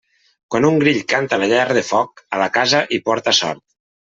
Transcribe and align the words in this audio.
Quan 0.55 0.65
un 0.69 0.77
grill 0.83 1.01
canta 1.13 1.37
a 1.37 1.41
la 1.43 1.49
llar 1.53 1.67
de 1.79 1.85
foc, 1.91 2.25
a 2.39 2.43
la 2.45 2.51
casa 2.59 2.83
hi 2.97 3.01
porta 3.11 3.39
sort. 3.43 3.67